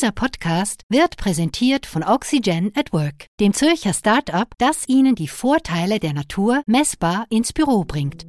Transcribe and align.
Dieser 0.00 0.12
Podcast 0.12 0.84
wird 0.88 1.18
präsentiert 1.18 1.84
von 1.84 2.02
Oxygen 2.02 2.72
at 2.74 2.90
Work, 2.94 3.26
dem 3.38 3.52
Zürcher 3.52 3.92
Start-up, 3.92 4.54
das 4.56 4.88
Ihnen 4.88 5.14
die 5.14 5.28
Vorteile 5.28 6.00
der 6.00 6.14
Natur 6.14 6.62
messbar 6.64 7.26
ins 7.28 7.52
Büro 7.52 7.84
bringt. 7.84 8.24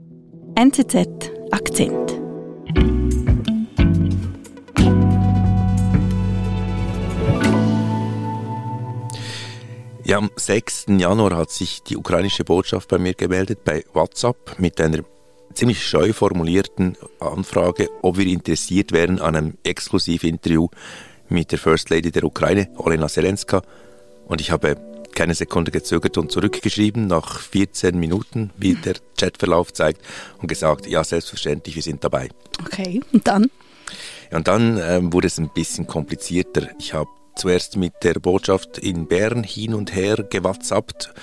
NZZ 0.55 1.31
Akzent. 1.49 2.11
Ja, 10.03 10.17
am 10.17 10.29
6. 10.35 10.87
Januar 10.97 11.37
hat 11.37 11.51
sich 11.51 11.83
die 11.83 11.95
ukrainische 11.95 12.43
Botschaft 12.43 12.89
bei 12.89 12.97
mir 12.97 13.13
gemeldet, 13.13 13.63
bei 13.63 13.85
WhatsApp, 13.93 14.59
mit 14.59 14.81
einer 14.81 15.05
ziemlich 15.53 15.87
scheu 15.87 16.11
formulierten 16.11 16.97
Anfrage, 17.21 17.87
ob 18.01 18.17
wir 18.17 18.27
interessiert 18.27 18.91
wären 18.91 19.21
an 19.21 19.37
einem 19.37 19.57
Exklusivinterview 19.63 20.67
mit 21.31 21.51
der 21.51 21.59
First 21.59 21.89
Lady 21.89 22.11
der 22.11 22.23
Ukraine, 22.23 22.69
Olena 22.77 23.07
Zelenska. 23.07 23.61
Und 24.25 24.41
ich 24.41 24.51
habe 24.51 24.75
keine 25.15 25.33
Sekunde 25.33 25.71
gezögert 25.71 26.17
und 26.17 26.31
zurückgeschrieben, 26.31 27.07
nach 27.07 27.39
14 27.39 27.97
Minuten, 27.97 28.51
wie 28.57 28.75
der 28.75 28.95
Chatverlauf 29.17 29.73
zeigt, 29.73 30.01
und 30.39 30.47
gesagt, 30.47 30.87
ja, 30.87 31.03
selbstverständlich, 31.03 31.75
wir 31.75 31.83
sind 31.83 32.03
dabei. 32.03 32.29
Okay, 32.63 33.01
und 33.11 33.27
dann? 33.27 33.49
Ja, 34.29 34.37
und 34.37 34.47
dann 34.47 34.79
ähm, 34.81 35.13
wurde 35.13 35.27
es 35.27 35.37
ein 35.37 35.49
bisschen 35.53 35.87
komplizierter. 35.87 36.69
Ich 36.79 36.93
habe 36.93 37.09
zuerst 37.35 37.77
mit 37.77 37.93
der 38.03 38.15
Botschaft 38.15 38.77
in 38.77 39.07
Bern 39.07 39.43
hin 39.43 39.73
und 39.73 39.95
her 39.95 40.25
gewhatsappt, 40.29 41.13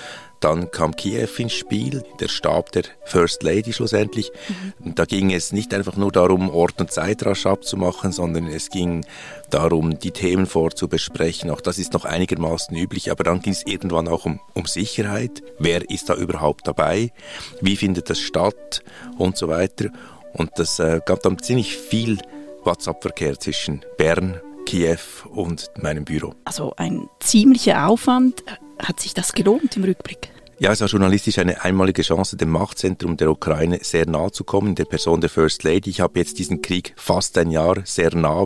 dann 0.41 0.71
kam 0.71 0.95
Kiew 0.95 1.29
ins 1.39 1.53
Spiel, 1.53 2.03
der 2.21 2.29
Stab 2.29 2.73
der 2.73 2.85
First 3.05 3.43
Lady 3.43 3.73
schlussendlich. 3.73 4.31
Mhm. 4.79 4.95
Da 4.95 5.05
ging 5.05 5.33
es 5.33 5.53
nicht 5.53 5.75
einfach 5.75 5.97
nur 5.97 6.13
darum, 6.13 6.51
Ort 6.51 6.81
und 6.81 6.93
Zeit 6.93 7.27
rasch 7.27 7.47
abzumachen, 7.47 8.13
sondern 8.13 8.47
es 8.47 8.71
ging 8.71 9.05
darum, 9.51 9.99
die 9.99 10.13
Themen 10.13 10.47
vorzubesprechen. 10.47 11.51
Auch 11.51 11.61
das 11.61 11.79
ist 11.79 11.93
noch 11.93 12.05
einigermaßen 12.05 12.77
üblich, 12.77 13.11
aber 13.11 13.25
dann 13.25 13.41
ging 13.41 13.53
es 13.53 13.67
irgendwann 13.67 14.09
auch 14.09 14.27
um, 14.27 14.41
um 14.55 14.67
Sicherheit. 14.67 15.43
Wer 15.59 15.91
ist 15.91 16.09
da 16.09 16.15
überhaupt 16.15 16.69
dabei? 16.69 17.13
Wie 17.61 17.77
findet 17.77 18.11
das 18.11 18.21
statt? 18.21 18.83
Und 19.17 19.37
so 19.37 19.49
weiter. 19.49 19.91
Und 20.33 20.51
das 20.57 20.79
äh, 20.79 21.01
gab 21.05 21.23
dann 21.23 21.39
ziemlich 21.39 21.77
viel 21.77 22.19
WhatsApp-Verkehr 22.65 23.39
zwischen 23.41 23.85
Bern, 23.97 24.41
Kiew 24.69 24.99
und 25.31 25.71
meinem 25.81 26.05
Büro. 26.05 26.35
Also 26.45 26.75
ein 26.77 27.09
ziemlicher 27.21 27.89
Aufwand. 27.89 28.45
Hat 28.79 29.01
sich 29.01 29.15
das 29.15 29.33
gelohnt 29.33 29.75
im 29.79 29.85
Rückblick? 29.85 30.29
Ja, 30.59 30.73
es 30.73 30.83
war 30.83 30.89
journalistisch 30.89 31.39
eine 31.39 31.65
einmalige 31.65 32.03
Chance, 32.03 32.37
dem 32.37 32.51
Machtzentrum 32.51 33.17
der 33.17 33.31
Ukraine 33.31 33.79
sehr 33.81 34.07
nahe 34.07 34.31
zu 34.31 34.45
kommen, 34.45 34.69
in 34.69 34.75
der 34.75 34.85
Person 34.85 35.23
der 35.23 35.31
First 35.31 35.63
Lady. 35.63 35.89
Ich 35.89 36.03
habe 36.03 36.19
jetzt 36.19 36.39
diesen 36.39 36.61
Krieg 36.61 36.93
fast 36.97 37.39
ein 37.39 37.51
Jahr 37.51 37.77
sehr 37.85 38.15
nah, 38.15 38.45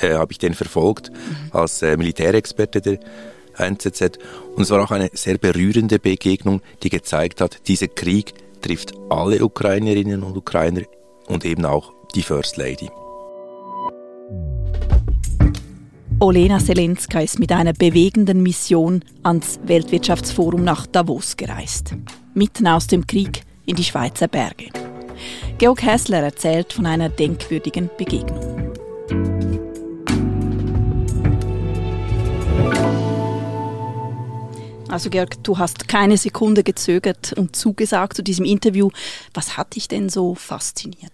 äh, 0.00 0.14
habe 0.14 0.30
ich 0.30 0.38
den 0.38 0.54
verfolgt 0.54 1.10
mhm. 1.10 1.50
als 1.50 1.82
äh, 1.82 1.96
Militärexperte 1.96 2.80
der 2.80 3.00
NZZ. 3.58 4.18
Und 4.54 4.62
es 4.62 4.70
war 4.70 4.80
auch 4.80 4.92
eine 4.92 5.10
sehr 5.12 5.38
berührende 5.38 5.98
Begegnung, 5.98 6.62
die 6.84 6.88
gezeigt 6.88 7.40
hat, 7.40 7.66
dieser 7.66 7.88
Krieg 7.88 8.32
trifft 8.62 8.94
alle 9.10 9.44
Ukrainerinnen 9.44 10.22
und 10.22 10.36
Ukrainer 10.36 10.82
und 11.26 11.44
eben 11.44 11.64
auch 11.64 11.92
die 12.14 12.22
First 12.22 12.58
Lady. 12.58 12.88
Olena 16.24 16.58
Selenska 16.58 17.20
ist 17.20 17.38
mit 17.38 17.52
einer 17.52 17.74
bewegenden 17.74 18.42
Mission 18.42 19.04
ans 19.24 19.60
Weltwirtschaftsforum 19.64 20.64
nach 20.64 20.86
Davos 20.86 21.36
gereist. 21.36 21.94
Mitten 22.32 22.66
aus 22.66 22.86
dem 22.86 23.06
Krieg 23.06 23.42
in 23.66 23.76
die 23.76 23.84
Schweizer 23.84 24.26
Berge. 24.26 24.70
Georg 25.58 25.82
Hässler 25.82 26.22
erzählt 26.22 26.72
von 26.72 26.86
einer 26.86 27.10
denkwürdigen 27.10 27.90
Begegnung. 27.98 28.72
Also 34.88 35.10
Georg, 35.10 35.42
du 35.42 35.58
hast 35.58 35.88
keine 35.88 36.16
Sekunde 36.16 36.62
gezögert 36.62 37.34
und 37.34 37.54
zugesagt 37.54 38.16
zu 38.16 38.22
diesem 38.22 38.46
Interview. 38.46 38.88
Was 39.34 39.58
hat 39.58 39.74
dich 39.74 39.88
denn 39.88 40.08
so 40.08 40.34
fasziniert? 40.34 41.12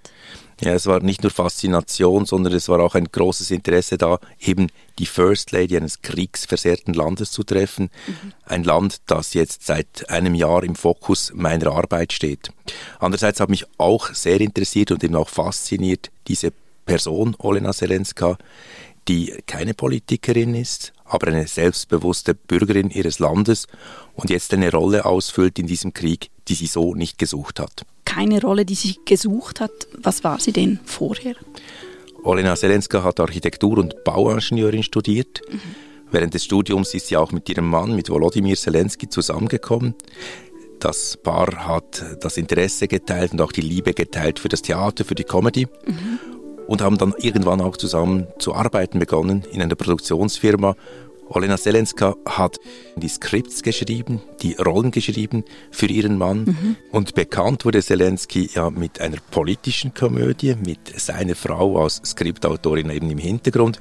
Ja, 0.60 0.74
es 0.74 0.86
war 0.86 1.00
nicht 1.00 1.22
nur 1.22 1.30
Faszination, 1.30 2.26
sondern 2.26 2.52
es 2.52 2.68
war 2.68 2.80
auch 2.80 2.94
ein 2.94 3.06
großes 3.10 3.50
Interesse 3.50 3.96
da, 3.96 4.18
eben 4.40 4.68
die 4.98 5.06
First 5.06 5.52
Lady 5.52 5.76
eines 5.76 6.02
kriegsversehrten 6.02 6.92
Landes 6.92 7.30
zu 7.30 7.42
treffen. 7.44 7.90
Mhm. 8.06 8.32
Ein 8.44 8.64
Land, 8.64 9.00
das 9.06 9.32
jetzt 9.32 9.66
seit 9.66 10.10
einem 10.10 10.34
Jahr 10.34 10.62
im 10.62 10.74
Fokus 10.74 11.32
meiner 11.34 11.72
Arbeit 11.72 12.12
steht. 12.12 12.50
Andererseits 12.98 13.40
hat 13.40 13.48
mich 13.48 13.64
auch 13.78 14.12
sehr 14.12 14.40
interessiert 14.40 14.90
und 14.90 15.02
eben 15.02 15.16
auch 15.16 15.30
fasziniert 15.30 16.10
diese 16.28 16.52
Person, 16.84 17.36
Olena 17.38 17.72
Zelenska, 17.72 18.36
die 19.08 19.34
keine 19.46 19.74
Politikerin 19.74 20.54
ist, 20.54 20.92
aber 21.10 21.28
eine 21.28 21.46
selbstbewusste 21.46 22.34
Bürgerin 22.34 22.90
ihres 22.90 23.18
Landes 23.18 23.66
und 24.14 24.30
jetzt 24.30 24.54
eine 24.54 24.70
Rolle 24.70 25.04
ausfüllt 25.04 25.58
in 25.58 25.66
diesem 25.66 25.92
Krieg, 25.92 26.30
die 26.48 26.54
sie 26.54 26.66
so 26.66 26.94
nicht 26.94 27.18
gesucht 27.18 27.60
hat 27.60 27.84
keine 28.10 28.40
Rolle, 28.40 28.64
die 28.64 28.74
sie 28.74 28.96
gesucht 29.04 29.60
hat. 29.60 29.70
Was 29.96 30.24
war 30.24 30.40
sie 30.40 30.52
denn 30.52 30.80
vorher? 30.84 31.36
Olena 32.24 32.56
Selenska 32.56 33.04
hat 33.04 33.20
Architektur- 33.20 33.78
und 33.78 34.02
Bauingenieurin 34.04 34.82
studiert. 34.82 35.40
Mhm. 35.48 35.60
Während 36.10 36.34
des 36.34 36.44
Studiums 36.44 36.92
ist 36.92 37.06
sie 37.06 37.16
auch 37.16 37.30
mit 37.30 37.48
ihrem 37.48 37.68
Mann, 37.68 37.94
mit 37.94 38.10
Volodymyr 38.10 38.56
Zelensky, 38.56 39.08
zusammengekommen. 39.08 39.94
Das 40.80 41.16
Paar 41.22 41.68
hat 41.68 42.04
das 42.20 42.36
Interesse 42.36 42.88
geteilt 42.88 43.32
und 43.32 43.40
auch 43.40 43.52
die 43.52 43.60
Liebe 43.60 43.94
geteilt 43.94 44.40
für 44.40 44.48
das 44.48 44.62
Theater, 44.62 45.04
für 45.04 45.14
die 45.14 45.24
Comedy. 45.24 45.68
Mhm. 45.86 46.18
Und 46.70 46.82
haben 46.82 46.98
dann 46.98 47.14
irgendwann 47.18 47.60
auch 47.60 47.76
zusammen 47.76 48.28
zu 48.38 48.54
arbeiten 48.54 49.00
begonnen 49.00 49.42
in 49.50 49.60
einer 49.60 49.74
Produktionsfirma, 49.74 50.76
Olena 51.28 51.56
Selenska 51.56 52.14
hat 52.24 52.58
die 52.94 53.08
Skripts 53.08 53.64
geschrieben, 53.64 54.22
die 54.40 54.54
Rollen 54.54 54.92
geschrieben 54.92 55.44
für 55.72 55.86
ihren 55.86 56.16
Mann. 56.16 56.44
Mhm. 56.44 56.76
Und 56.92 57.16
bekannt 57.16 57.64
wurde 57.64 57.82
Zelensky 57.82 58.50
ja 58.54 58.70
mit 58.70 59.00
einer 59.00 59.16
politischen 59.32 59.94
Komödie, 59.94 60.54
mit 60.64 61.00
seiner 61.00 61.34
Frau 61.34 61.82
als 61.82 62.02
Skriptautorin 62.04 62.90
eben 62.90 63.10
im 63.10 63.18
Hintergrund. 63.18 63.80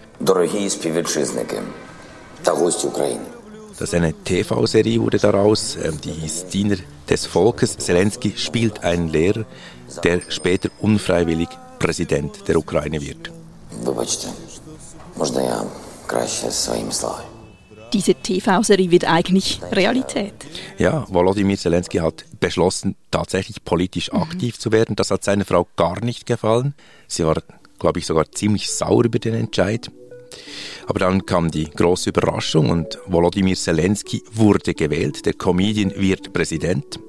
Das 3.78 3.94
eine 3.94 4.14
TV-Serie 4.14 5.00
wurde 5.00 5.20
daraus, 5.20 5.78
ähm, 5.84 6.02
die 6.04 6.12
hieß 6.12 6.48
Diener 6.48 6.78
des 7.08 7.28
Volkes. 7.28 7.78
Zelensky 7.78 8.34
spielt 8.36 8.84
einen 8.84 9.10
Lehrer, 9.10 9.46
der 10.04 10.22
später 10.30 10.70
unfreiwillig 10.80 11.50
Präsident 11.80 12.48
der 12.48 12.58
Ukraine 12.58 13.02
wird. 13.02 13.32
Diese 17.94 18.14
TV-Serie 18.14 18.92
wird 18.92 19.06
eigentlich 19.06 19.60
Realität. 19.72 20.34
Ja, 20.78 21.06
Volodymyr 21.10 21.58
Zelensky 21.58 21.98
hat 21.98 22.26
beschlossen, 22.40 22.96
tatsächlich 23.10 23.64
politisch 23.64 24.12
mhm. 24.12 24.22
aktiv 24.22 24.60
zu 24.60 24.72
werden. 24.72 24.96
Das 24.96 25.10
hat 25.10 25.24
seiner 25.24 25.46
Frau 25.46 25.68
gar 25.76 26.04
nicht 26.04 26.26
gefallen. 26.26 26.76
Sie 27.08 27.26
war, 27.26 27.42
glaube 27.80 28.00
ich, 28.00 28.06
sogar 28.06 28.32
ziemlich 28.32 28.70
sauer 28.70 29.06
über 29.06 29.18
den 29.18 29.34
Entscheid. 29.34 29.90
Aber 30.86 31.00
dann 31.00 31.26
kam 31.26 31.50
die 31.50 31.70
große 31.70 32.10
Überraschung 32.10 32.70
und 32.70 33.00
Volodymyr 33.08 33.56
Zelensky 33.56 34.22
wurde 34.32 34.76
gewählt. 34.76 35.26
Der 35.26 35.34
Comedian 35.34 35.94
wird 35.96 36.34
Präsident 36.34 37.00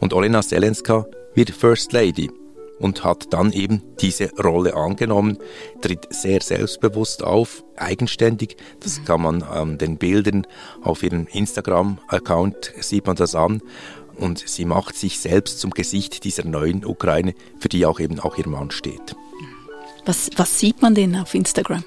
und 0.00 0.14
Olena 0.14 0.40
Zelenska 0.42 1.06
wird 1.34 1.50
First 1.50 1.92
Lady 1.92 2.30
und 2.78 3.04
hat 3.04 3.32
dann 3.32 3.52
eben 3.52 3.82
diese 4.00 4.30
Rolle 4.36 4.74
angenommen, 4.74 5.38
tritt 5.80 6.12
sehr 6.12 6.40
selbstbewusst 6.40 7.22
auf, 7.22 7.64
eigenständig. 7.76 8.56
Das 8.80 9.00
mhm. 9.00 9.04
kann 9.04 9.22
man 9.22 9.42
an 9.42 9.78
den 9.78 9.98
Bildern 9.98 10.46
auf 10.82 11.02
ihrem 11.02 11.26
Instagram-Account 11.26 12.72
sieht 12.80 13.06
man 13.06 13.16
das 13.16 13.34
an. 13.34 13.62
Und 14.16 14.46
sie 14.46 14.64
macht 14.64 14.96
sich 14.96 15.18
selbst 15.18 15.58
zum 15.60 15.70
Gesicht 15.70 16.24
dieser 16.24 16.44
neuen 16.44 16.84
Ukraine, 16.84 17.34
für 17.58 17.68
die 17.68 17.86
auch 17.86 17.98
eben 17.98 18.20
auch 18.20 18.36
ihr 18.36 18.46
Mann 18.46 18.70
steht. 18.70 19.16
Was, 20.04 20.30
was 20.36 20.58
sieht 20.58 20.82
man 20.82 20.94
denn 20.94 21.16
auf 21.16 21.34
Instagram? 21.34 21.84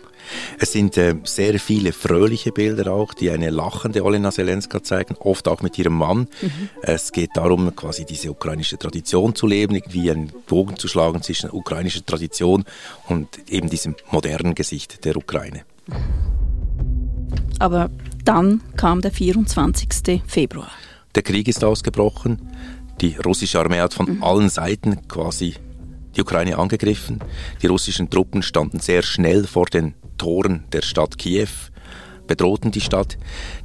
Es 0.59 0.72
sind 0.72 0.97
äh, 0.97 1.16
sehr 1.24 1.59
viele 1.59 1.91
fröhliche 1.91 2.52
Bilder 2.52 2.92
auch, 2.92 3.13
die 3.13 3.30
eine 3.30 3.50
lachende 3.50 4.04
Olena 4.04 4.31
Zelenska 4.31 4.83
zeigen, 4.83 5.16
oft 5.19 5.48
auch 5.48 5.62
mit 5.62 5.77
ihrem 5.77 5.94
Mann. 5.94 6.27
Mhm. 6.42 6.69
Es 6.81 7.12
geht 7.12 7.31
darum, 7.36 7.75
quasi 7.75 8.06
diese 8.06 8.31
ukrainische 8.31 8.77
Tradition 8.77 9.36
zu 9.36 9.48
leben, 9.48 9.75
irgendwie 9.75 10.12
einen 10.12 10.31
Bogen 10.48 10.77
zu 10.77 10.88
schlagen 10.88 11.22
zwischen 11.22 11.50
ukrainischer 11.51 12.06
Tradition 12.06 12.66
und 13.07 13.27
eben 13.50 13.69
diesem 13.69 13.95
modernen 14.12 14.56
Gesicht 14.56 15.06
der 15.06 15.18
Ukraine. 15.18 15.63
Aber 17.60 17.89
dann 18.24 18.62
kam 18.75 19.01
der 19.01 19.12
24. 19.12 20.22
Februar. 20.27 20.72
Der 21.13 21.24
Krieg 21.24 21.48
ist 21.48 21.63
ausgebrochen. 21.63 22.50
Die 23.01 23.16
russische 23.18 23.60
Armee 23.60 23.80
hat 23.80 23.94
von 23.94 24.18
mhm. 24.18 24.24
allen 24.24 24.50
Seiten 24.50 25.07
quasi 25.07 25.56
die 26.15 26.21
Ukraine 26.21 26.57
angegriffen. 26.57 27.19
Die 27.62 27.67
russischen 27.67 28.09
Truppen 28.09 28.41
standen 28.41 28.79
sehr 28.79 29.03
schnell 29.03 29.45
vor 29.45 29.65
den 29.65 29.94
Toren 30.17 30.65
der 30.71 30.81
Stadt 30.81 31.17
Kiew, 31.17 31.50
bedrohten 32.27 32.71
die 32.71 32.81
Stadt. 32.81 33.17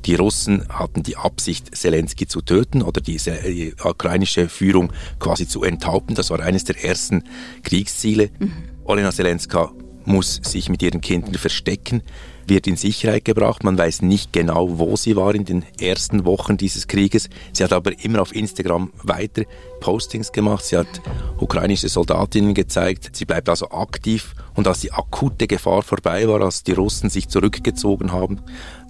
Die 0.05 0.14
Russen 0.14 0.67
hatten 0.69 1.02
die 1.02 1.17
Absicht, 1.17 1.75
Zelensky 1.75 2.26
zu 2.26 2.43
töten 2.43 2.82
oder 2.82 3.00
die, 3.00 3.17
die 3.17 3.75
ukrainische 3.82 4.49
Führung 4.49 4.93
quasi 5.19 5.47
zu 5.47 5.62
enthaupten. 5.62 6.14
Das 6.14 6.31
war 6.31 6.41
eines 6.41 6.64
der 6.64 6.85
ersten 6.85 7.25
Kriegsziele. 7.62 8.31
Mhm. 8.38 8.52
Olena 8.85 9.12
Zelenska 9.12 9.73
muss 10.05 10.41
sich 10.43 10.69
mit 10.69 10.82
ihren 10.82 11.00
Kindern 11.00 11.35
verstecken. 11.35 12.02
Wird 12.50 12.67
in 12.67 12.76
Sicherheit 12.76 13.25
gebracht. 13.25 13.64
Man 13.64 13.79
weiß 13.79 14.02
nicht 14.02 14.32
genau, 14.32 14.79
wo 14.79 14.97
sie 14.97 15.17
war 15.17 15.35
in 15.35 15.44
den 15.47 15.64
ersten 15.81 16.26
Wochen 16.26 16.58
dieses 16.58 16.88
Krieges. 16.88 17.31
Sie 17.52 17.64
hat 17.64 17.73
aber 17.73 17.93
immer 18.05 18.20
auf 18.20 18.35
Instagram 18.35 18.93
weiter 19.02 19.44
Postings 19.81 20.32
gemacht. 20.32 20.64
Sie 20.64 20.76
hat 20.76 21.00
ukrainische 21.38 21.88
Soldatinnen 21.88 22.52
gezeigt. 22.52 23.11
Sie 23.12 23.25
bleibt 23.25 23.49
also 23.49 23.70
aktiv. 23.70 24.35
Und 24.55 24.69
als 24.69 24.81
die 24.81 24.93
akute 24.93 25.47
Gefahr 25.47 25.82
vorbei 25.82 26.29
war, 26.29 26.43
als 26.43 26.62
die 26.62 26.73
Russen 26.73 27.08
sich 27.08 27.29
zurückgezogen 27.29 28.12
haben 28.12 28.41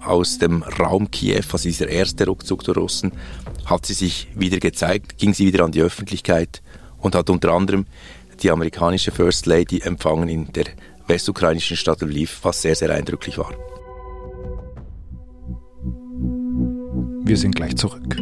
aus 0.03 0.39
dem 0.39 0.63
Raum 0.63 1.09
Kiew, 1.11 1.43
also 1.53 1.69
dieser 1.69 1.87
erste 1.87 2.27
Rückzug 2.27 2.63
der 2.63 2.75
Russen, 2.75 3.13
hat 3.65 3.85
sie 3.85 3.93
sich 3.93 4.27
wieder 4.35 4.57
gezeigt, 4.59 5.17
ging 5.17 5.33
sie 5.33 5.45
wieder 5.45 5.63
an 5.63 5.71
die 5.71 5.81
Öffentlichkeit 5.81 6.61
und 6.97 7.15
hat 7.15 7.29
unter 7.29 7.51
anderem 7.51 7.85
die 8.41 8.49
amerikanische 8.49 9.11
First 9.11 9.45
Lady 9.45 9.81
empfangen 9.81 10.27
in 10.27 10.51
der 10.51 10.65
westukrainischen 11.11 11.75
Stadt 11.75 12.01
Lviv, 12.01 12.39
was 12.41 12.61
sehr, 12.61 12.75
sehr 12.75 12.89
eindrücklich 12.89 13.37
war. 13.37 13.51
Wir 17.23 17.37
sind 17.37 17.55
gleich 17.55 17.75
zurück. 17.75 18.15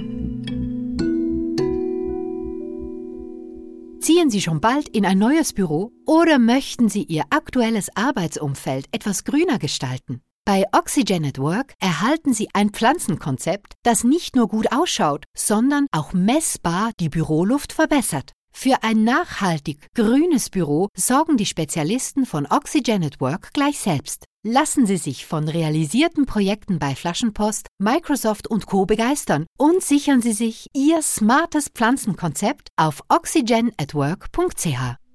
Ziehen 4.01 4.30
Sie 4.31 4.41
schon 4.41 4.59
bald 4.59 4.89
in 4.89 5.06
ein 5.06 5.19
neues 5.19 5.53
Büro 5.53 5.91
oder 6.07 6.39
möchten 6.39 6.89
Sie 6.89 7.03
Ihr 7.03 7.25
aktuelles 7.30 7.89
Arbeitsumfeld 7.95 8.88
etwas 8.91 9.24
grüner 9.24 9.59
gestalten? 9.59 10.21
Bei 10.45 10.65
Oxygen 10.71 11.25
at 11.25 11.38
Work 11.38 11.75
erhalten 11.80 12.33
Sie 12.33 12.47
ein 12.53 12.71
Pflanzenkonzept, 12.71 13.74
das 13.83 14.03
nicht 14.03 14.36
nur 14.36 14.47
gut 14.47 14.71
ausschaut, 14.71 15.25
sondern 15.38 15.86
auch 15.91 16.13
messbar 16.13 16.89
die 17.00 17.09
Büroluft 17.09 17.71
verbessert. 17.71 18.31
Für 18.51 18.84
ein 18.84 19.04
nachhaltig 19.04 19.88
grünes 19.94 20.50
Büro 20.50 20.90
sorgen 20.96 21.38
die 21.38 21.46
Spezialisten 21.46 22.25
von 22.25 22.46
Oxygen 22.46 23.04
at 23.04 23.22
Work 23.22 23.54
gleich 23.54 23.80
selbst. 23.80 24.25
Lassen 24.46 24.86
Sie 24.86 24.98
sich 24.98 25.25
von 25.25 25.50
realisierten 25.50 26.25
Projekten 26.25 26.80
bei 26.80 26.96
Flaschenpost, 26.96 27.68
Microsoft 27.78 28.48
und 28.48 28.68
Co. 28.68 28.86
begeistern 28.86 29.46
und 29.57 29.84
sichern 29.84 30.22
Sie 30.22 30.34
sich 30.34 30.68
Ihr 30.74 31.01
smartes 31.01 31.69
Pflanzenkonzept 31.69 32.69
auf 32.78 33.01
oxygenatwork.ch. 33.10 35.09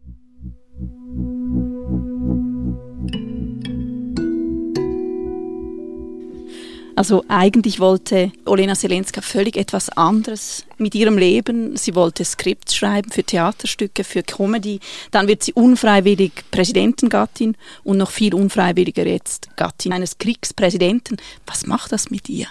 Also 6.97 7.25
eigentlich 7.29 7.81
wollte 7.81 8.31
Olena 8.45 8.75
Selenska 8.75 9.21
völlig 9.21 9.57
etwas 9.57 9.89
anderes 9.91 10.65
mit 10.79 10.95
ihrem 10.95 11.19
Leben. 11.19 11.77
Sie 11.77 11.95
wollte 11.95 12.25
Skripts 12.25 12.77
schreiben 12.77 13.11
für 13.11 13.25
Theaterstücke, 13.25 14.05
für 14.05 14.23
Comedy. 14.23 14.79
Dann 15.11 15.27
wird 15.27 15.43
sie 15.43 15.53
unfreiwillig 15.53 16.33
Präsidentengattin 16.51 17.57
und 17.83 17.97
noch 17.97 18.11
viel 18.11 18.35
unfreiwilliger 18.35 19.07
jetzt 19.07 19.49
Gattin 19.57 19.93
eines 19.93 20.19
Kriegspräsidenten. 20.19 21.17
Was 21.47 21.67
macht 21.67 21.91
das 21.91 22.11
mit 22.11 22.29
ihr? 22.29 22.47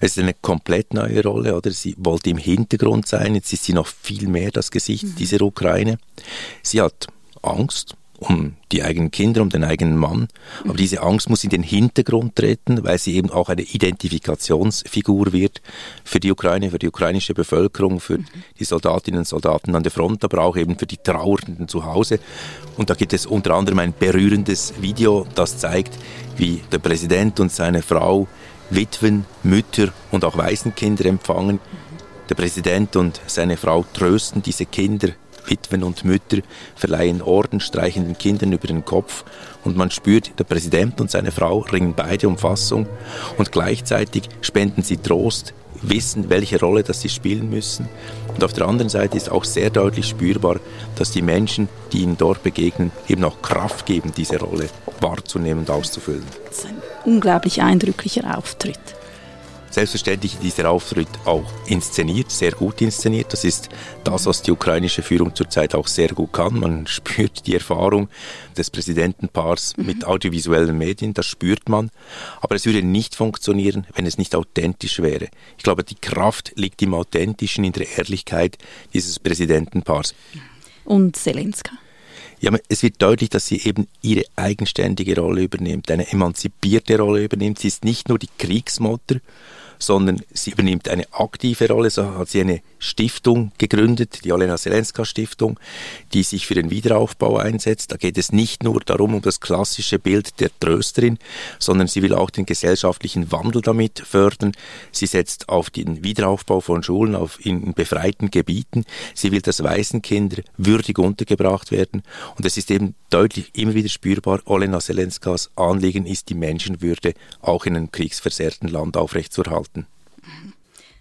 Es 0.00 0.16
ist 0.16 0.22
eine 0.22 0.34
komplett 0.34 0.92
neue 0.92 1.22
Rolle, 1.22 1.56
oder? 1.56 1.70
Sie 1.70 1.94
wollte 1.98 2.30
im 2.30 2.36
Hintergrund 2.36 3.06
sein, 3.06 3.36
jetzt 3.36 3.52
ist 3.52 3.64
sie 3.64 3.72
noch 3.72 3.86
viel 3.86 4.28
mehr 4.28 4.50
das 4.50 4.70
Gesicht 4.70 5.04
mhm. 5.04 5.14
dieser 5.14 5.40
Ukraine. 5.42 5.98
Sie 6.62 6.80
hat 6.80 7.06
Angst, 7.42 7.94
um 8.18 8.54
die 8.72 8.82
eigenen 8.82 9.10
Kinder, 9.10 9.42
um 9.42 9.48
den 9.48 9.64
eigenen 9.64 9.96
Mann. 9.96 10.28
Aber 10.64 10.74
diese 10.74 11.02
Angst 11.02 11.30
muss 11.30 11.44
in 11.44 11.50
den 11.50 11.62
Hintergrund 11.62 12.34
treten, 12.36 12.82
weil 12.84 12.98
sie 12.98 13.14
eben 13.14 13.30
auch 13.30 13.48
eine 13.48 13.62
Identifikationsfigur 13.62 15.32
wird 15.32 15.62
für 16.04 16.20
die 16.20 16.32
Ukraine, 16.32 16.70
für 16.70 16.78
die 16.78 16.88
ukrainische 16.88 17.34
Bevölkerung, 17.34 18.00
für 18.00 18.18
die 18.58 18.64
Soldatinnen 18.64 19.20
und 19.20 19.28
Soldaten 19.28 19.74
an 19.74 19.82
der 19.82 19.92
Front, 19.92 20.24
aber 20.24 20.42
auch 20.42 20.56
eben 20.56 20.76
für 20.76 20.86
die 20.86 20.96
Trauernden 20.96 21.68
zu 21.68 21.84
Hause. 21.84 22.18
Und 22.76 22.90
da 22.90 22.94
gibt 22.94 23.12
es 23.12 23.24
unter 23.24 23.54
anderem 23.54 23.78
ein 23.78 23.94
berührendes 23.98 24.74
Video, 24.80 25.26
das 25.34 25.58
zeigt, 25.58 25.96
wie 26.36 26.60
der 26.72 26.78
Präsident 26.78 27.38
und 27.40 27.52
seine 27.52 27.82
Frau 27.82 28.26
Witwen, 28.70 29.24
Mütter 29.44 29.92
und 30.10 30.24
auch 30.24 30.36
Waisenkinder 30.36 31.06
empfangen. 31.06 31.60
Der 32.28 32.34
Präsident 32.34 32.96
und 32.96 33.20
seine 33.26 33.56
Frau 33.56 33.84
trösten 33.94 34.42
diese 34.42 34.66
Kinder 34.66 35.08
Witwen 35.50 35.82
und 35.82 36.04
Mütter 36.04 36.38
verleihen 36.76 37.22
Orden 37.22 37.60
streichenden 37.60 38.16
Kindern 38.16 38.52
über 38.52 38.66
den 38.66 38.84
Kopf 38.84 39.24
und 39.64 39.76
man 39.76 39.90
spürt, 39.90 40.38
der 40.38 40.44
Präsident 40.44 41.00
und 41.00 41.10
seine 41.10 41.32
Frau 41.32 41.60
ringen 41.60 41.94
beide 41.96 42.28
um 42.28 42.38
Fassung 42.38 42.86
und 43.36 43.52
gleichzeitig 43.52 44.24
spenden 44.40 44.82
sie 44.82 44.96
Trost, 44.96 45.54
wissen, 45.82 46.28
welche 46.30 46.58
Rolle 46.60 46.82
das 46.82 47.00
sie 47.00 47.08
spielen 47.08 47.50
müssen. 47.50 47.88
Und 48.34 48.44
auf 48.44 48.52
der 48.52 48.66
anderen 48.66 48.88
Seite 48.88 49.16
ist 49.16 49.30
auch 49.30 49.44
sehr 49.44 49.70
deutlich 49.70 50.06
spürbar, 50.06 50.56
dass 50.96 51.10
die 51.10 51.22
Menschen, 51.22 51.68
die 51.92 52.02
ihnen 52.02 52.16
dort 52.16 52.42
begegnen, 52.42 52.90
eben 53.08 53.24
auch 53.24 53.42
Kraft 53.42 53.86
geben, 53.86 54.12
diese 54.16 54.38
Rolle 54.38 54.68
wahrzunehmen 55.00 55.60
und 55.60 55.70
auszufüllen. 55.70 56.24
Das 56.48 56.58
ist 56.58 56.66
ein 56.66 56.82
unglaublich 57.04 57.62
eindrücklicher 57.62 58.36
Auftritt. 58.36 58.78
Selbstverständlich 59.70 60.34
ist 60.34 60.42
dieser 60.42 60.70
Auftritt 60.70 61.08
auch 61.24 61.44
inszeniert, 61.66 62.30
sehr 62.30 62.52
gut 62.52 62.80
inszeniert. 62.80 63.32
Das 63.32 63.44
ist 63.44 63.68
das, 64.04 64.26
was 64.26 64.42
die 64.42 64.50
ukrainische 64.50 65.02
Führung 65.02 65.34
zurzeit 65.34 65.74
auch 65.74 65.86
sehr 65.86 66.08
gut 66.08 66.32
kann. 66.32 66.58
Man 66.58 66.86
spürt 66.88 67.46
die 67.46 67.54
Erfahrung 67.54 68.08
des 68.56 68.70
Präsidentenpaars 68.70 69.76
mhm. 69.76 69.86
mit 69.86 70.04
audiovisuellen 70.04 70.76
Medien, 70.76 71.14
das 71.14 71.26
spürt 71.26 71.68
man. 71.68 71.90
Aber 72.40 72.54
es 72.54 72.66
würde 72.66 72.82
nicht 72.82 73.14
funktionieren, 73.14 73.86
wenn 73.94 74.06
es 74.06 74.18
nicht 74.18 74.34
authentisch 74.34 75.00
wäre. 75.00 75.28
Ich 75.56 75.64
glaube, 75.64 75.84
die 75.84 75.96
Kraft 75.96 76.52
liegt 76.56 76.80
im 76.82 76.94
Authentischen, 76.94 77.64
in 77.64 77.72
der 77.72 77.98
Ehrlichkeit 77.98 78.58
dieses 78.94 79.18
Präsidentenpaars. 79.18 80.14
Und 80.84 81.16
Zelenska? 81.16 81.72
Ja, 82.40 82.52
es 82.68 82.82
wird 82.82 83.02
deutlich, 83.02 83.30
dass 83.30 83.46
sie 83.46 83.60
eben 83.62 83.88
ihre 84.00 84.24
eigenständige 84.36 85.18
Rolle 85.18 85.42
übernimmt, 85.42 85.90
eine 85.90 86.08
emanzipierte 86.10 86.98
Rolle 86.98 87.24
übernimmt. 87.24 87.58
Sie 87.58 87.68
ist 87.68 87.84
nicht 87.84 88.08
nur 88.08 88.18
die 88.18 88.28
Kriegsmutter, 88.38 89.16
sondern 89.78 90.22
sie 90.32 90.50
übernimmt 90.50 90.88
eine 90.88 91.04
aktive 91.12 91.68
Rolle. 91.68 91.90
So 91.90 92.16
hat 92.16 92.28
sie 92.28 92.40
eine 92.40 92.60
Stiftung 92.78 93.52
gegründet, 93.58 94.24
die 94.24 94.32
Olena 94.32 94.56
Selenska 94.56 95.04
Stiftung, 95.04 95.58
die 96.12 96.22
sich 96.22 96.46
für 96.46 96.54
den 96.54 96.70
Wiederaufbau 96.70 97.38
einsetzt. 97.38 97.92
Da 97.92 97.96
geht 97.96 98.18
es 98.18 98.32
nicht 98.32 98.62
nur 98.62 98.80
darum, 98.80 99.14
um 99.14 99.22
das 99.22 99.40
klassische 99.40 99.98
Bild 99.98 100.40
der 100.40 100.50
Trösterin, 100.60 101.18
sondern 101.58 101.88
sie 101.88 102.02
will 102.02 102.14
auch 102.14 102.30
den 102.30 102.46
gesellschaftlichen 102.46 103.32
Wandel 103.32 103.62
damit 103.62 103.98
fördern. 103.98 104.52
Sie 104.92 105.06
setzt 105.06 105.48
auf 105.48 105.70
den 105.70 106.04
Wiederaufbau 106.04 106.60
von 106.60 106.82
Schulen 106.82 107.14
auf 107.14 107.44
in 107.44 107.74
befreiten 107.74 108.30
Gebieten. 108.30 108.84
Sie 109.14 109.32
will, 109.32 109.40
dass 109.40 109.62
Waisenkinder 109.62 110.42
würdig 110.56 110.98
untergebracht 110.98 111.70
werden. 111.70 112.02
Und 112.36 112.44
es 112.46 112.56
ist 112.56 112.70
eben 112.70 112.94
deutlich 113.10 113.50
immer 113.54 113.74
wieder 113.74 113.88
spürbar, 113.88 114.40
Olena 114.44 114.80
Selenskas 114.80 115.50
Anliegen 115.56 116.06
ist, 116.06 116.28
die 116.28 116.34
Menschenwürde 116.34 117.14
auch 117.40 117.66
in 117.66 117.76
einem 117.76 117.90
kriegsversehrten 117.90 118.68
Land 118.68 118.96
aufrechtzuerhalten. 118.96 119.67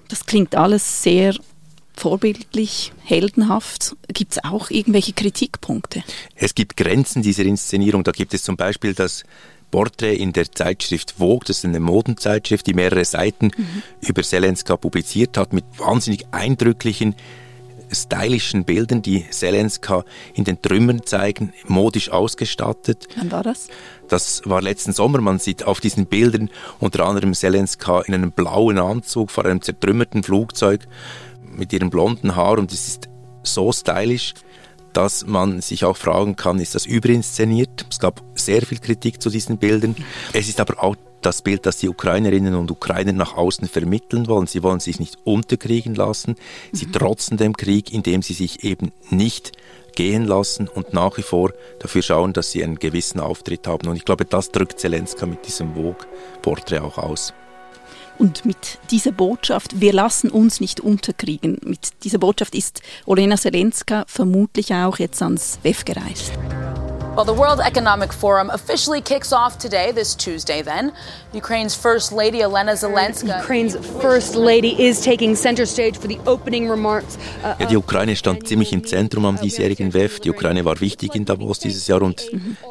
Das 0.07 0.25
klingt 0.25 0.55
alles 0.55 1.03
sehr 1.03 1.35
vorbildlich, 1.93 2.93
heldenhaft. 3.03 3.95
Gibt 4.13 4.33
es 4.33 4.43
auch 4.43 4.69
irgendwelche 4.69 5.13
Kritikpunkte? 5.13 6.03
Es 6.35 6.55
gibt 6.55 6.77
Grenzen 6.77 7.21
dieser 7.23 7.43
Inszenierung. 7.43 8.03
Da 8.03 8.11
gibt 8.11 8.33
es 8.33 8.43
zum 8.43 8.55
Beispiel 8.55 8.93
das 8.93 9.23
Porträt 9.71 10.15
in 10.15 10.31
der 10.31 10.51
Zeitschrift 10.51 11.15
Vogue, 11.17 11.41
das 11.45 11.57
ist 11.57 11.65
eine 11.65 11.79
Modenzeitschrift, 11.79 12.65
die 12.67 12.73
mehrere 12.73 13.03
Seiten 13.03 13.47
mhm. 13.47 13.83
über 13.99 14.23
Selenska 14.23 14.77
publiziert 14.77 15.37
hat, 15.37 15.51
mit 15.51 15.65
wahnsinnig 15.77 16.25
eindrücklichen 16.31 17.15
stylischen 17.91 18.65
Bildern, 18.65 19.01
die 19.01 19.25
Selenska 19.29 20.03
in 20.33 20.43
den 20.43 20.61
Trümmern 20.61 21.05
zeigen, 21.05 21.53
modisch 21.65 22.09
ausgestattet. 22.11 23.07
Wann 23.15 23.31
war 23.31 23.43
das? 23.43 23.67
Das 24.07 24.41
war 24.45 24.61
letzten 24.61 24.93
Sommer. 24.93 25.21
Man 25.21 25.39
sieht 25.39 25.63
auf 25.63 25.79
diesen 25.79 26.05
Bildern 26.05 26.49
unter 26.79 27.05
anderem 27.05 27.33
Selenska 27.33 28.01
in 28.01 28.13
einem 28.13 28.31
blauen 28.31 28.79
Anzug 28.79 29.31
vor 29.31 29.45
einem 29.45 29.61
zertrümmerten 29.61 30.23
Flugzeug 30.23 30.87
mit 31.43 31.73
ihrem 31.73 31.89
blonden 31.89 32.35
Haar 32.35 32.59
und 32.59 32.71
es 32.71 32.87
ist 32.87 33.09
so 33.43 33.71
stylisch, 33.71 34.33
dass 34.93 35.25
man 35.25 35.61
sich 35.61 35.85
auch 35.85 35.95
fragen 35.97 36.35
kann, 36.35 36.59
ist 36.59 36.75
das 36.75 36.85
überinszeniert? 36.85 37.85
Es 37.89 37.99
gab 37.99 38.23
sehr 38.35 38.63
viel 38.63 38.79
Kritik 38.79 39.21
zu 39.21 39.29
diesen 39.29 39.57
Bildern. 39.57 39.95
Es 40.33 40.49
ist 40.49 40.59
aber 40.59 40.83
auch 40.83 40.95
das 41.21 41.41
Bild, 41.41 41.65
das 41.65 41.77
die 41.77 41.89
Ukrainerinnen 41.89 42.55
und 42.55 42.71
Ukrainer 42.71 43.13
nach 43.13 43.35
außen 43.35 43.67
vermitteln 43.67 44.27
wollen. 44.27 44.47
Sie 44.47 44.63
wollen 44.63 44.79
sich 44.79 44.99
nicht 44.99 45.17
unterkriegen 45.23 45.95
lassen. 45.95 46.35
Sie 46.71 46.87
mhm. 46.87 46.93
trotzen 46.93 47.37
dem 47.37 47.55
Krieg, 47.55 47.91
indem 47.93 48.21
sie 48.21 48.33
sich 48.33 48.63
eben 48.63 48.91
nicht 49.09 49.51
gehen 49.95 50.25
lassen 50.25 50.67
und 50.67 50.93
nach 50.93 51.17
wie 51.17 51.23
vor 51.23 51.51
dafür 51.79 52.03
schauen, 52.03 52.31
dass 52.31 52.51
sie 52.51 52.63
einen 52.63 52.77
gewissen 52.77 53.19
Auftritt 53.19 53.65
haben. 53.67 53.87
Und 53.87 53.95
ich 53.95 54.05
glaube, 54.05 54.25
das 54.25 54.51
drückt 54.51 54.79
Zelenska 54.79 55.25
mit 55.25 55.47
diesem 55.47 55.73
Vogue-Porträt 55.73 56.79
auch 56.79 56.99
aus. 56.99 57.33
Und 58.19 58.45
mit 58.45 58.79
dieser 58.91 59.11
Botschaft, 59.11 59.79
wir 59.81 59.93
lassen 59.93 60.29
uns 60.29 60.59
nicht 60.59 60.79
unterkriegen, 60.79 61.57
mit 61.63 62.03
dieser 62.03 62.17
Botschaft 62.17 62.55
ist 62.55 62.81
Olena 63.05 63.37
Zelenska 63.37 64.05
vermutlich 64.07 64.73
auch 64.73 64.97
jetzt 64.97 65.21
ans 65.21 65.59
WEF 65.63 65.85
gereist. 65.85 66.33
Well, 67.17 67.25
the 67.25 67.33
World 67.33 67.61
Economic 67.61 68.13
Forum 68.13 68.51
officially 68.51 69.01
kicks 69.01 69.33
off 69.33 69.57
today, 69.57 69.91
this 69.91 70.13
Tuesday, 70.13 70.61
then. 70.61 70.91
Ukraine's 71.33 71.73
First 71.73 72.11
Lady, 72.11 72.43
Elena 72.43 72.73
Zelenska. 72.73 73.39
Ukraine's 73.41 73.75
First 73.99 74.35
Lady 74.35 74.79
is 74.79 75.01
taking 75.01 75.35
center 75.35 75.65
stage 75.65 75.97
for 75.97 76.07
the 76.07 76.19
opening 76.27 76.69
remarks. 76.69 77.17
Uh, 77.43 77.55
ja, 77.59 77.65
die 77.65 77.75
Ukraine 77.75 78.15
stand 78.15 78.47
ziemlich 78.47 78.71
im 78.71 78.85
Zentrum 78.85 79.25
am 79.25 79.35
diesjährigen 79.41 79.95
WEF. 79.95 80.19
Die 80.19 80.29
Ukraine 80.29 80.63
war 80.63 80.79
wichtig 80.79 81.15
in 81.15 81.25
Davos 81.25 81.57
dieses 81.57 81.87
Jahr 81.87 82.03
und 82.03 82.21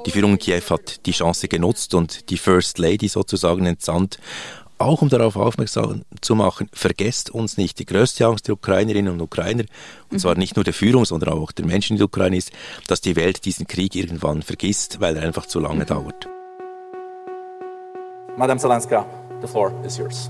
die 0.06 0.12
Führung 0.12 0.34
in 0.34 0.38
Kiew 0.38 0.62
hat 0.70 1.04
die 1.06 1.10
Chance 1.10 1.48
genutzt 1.48 1.92
und 1.94 2.30
die 2.30 2.38
First 2.38 2.78
Lady 2.78 3.08
sozusagen 3.08 3.66
entsandt 3.66 4.20
auch 4.77 5.01
um 5.01 5.09
darauf 5.09 5.35
aufmerksam 5.35 6.03
zu 6.21 6.35
machen, 6.35 6.69
vergesst 6.73 7.29
uns 7.29 7.57
nicht. 7.57 7.79
Die 7.79 7.85
größte 7.85 8.25
Angst 8.25 8.47
der 8.47 8.55
Ukrainerinnen 8.55 9.13
und 9.13 9.21
Ukrainer, 9.21 9.63
und 10.11 10.19
zwar 10.19 10.35
nicht 10.35 10.55
nur 10.55 10.63
der 10.63 10.73
Führung, 10.73 11.05
sondern 11.05 11.33
auch 11.33 11.51
der 11.51 11.65
Menschen 11.65 11.93
in 11.93 11.97
der 11.97 12.05
Ukraine, 12.05 12.37
ist, 12.37 12.51
dass 12.87 13.01
die 13.01 13.15
Welt 13.15 13.45
diesen 13.45 13.67
Krieg 13.67 13.95
irgendwann 13.95 14.41
vergisst, 14.41 14.99
weil 14.99 15.15
er 15.17 15.23
einfach 15.23 15.45
zu 15.45 15.59
lange 15.59 15.85
dauert. 15.85 16.27
Madame 18.37 18.59
Zelenska, 18.59 19.05
the 19.41 19.47
floor 19.47 19.71
is 19.85 19.97
yours. 19.97 20.29